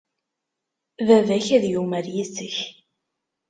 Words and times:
Baba-k 1.07 1.47
ad 1.57 1.63
yumar 1.71 2.05
yes-k. 2.15 2.55